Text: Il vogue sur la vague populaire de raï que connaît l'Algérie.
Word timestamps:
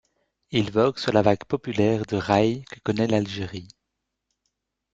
Il 0.49 0.71
vogue 0.71 0.97
sur 0.97 1.13
la 1.13 1.21
vague 1.21 1.43
populaire 1.45 2.07
de 2.07 2.17
raï 2.17 2.63
que 2.63 2.79
connaît 2.79 3.05
l'Algérie. 3.05 3.67